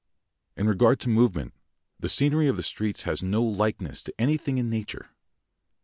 In 0.57 0.65
regard 0.67 0.99
to 1.01 1.09
movement, 1.09 1.53
the 1.99 2.09
scenery 2.09 2.47
of 2.47 2.57
the 2.57 2.63
streets 2.63 3.03
has 3.03 3.21
no 3.21 3.43
likeness 3.43 4.01
to 4.01 4.13
anything 4.19 4.57
in 4.57 4.67
nature. 4.67 5.11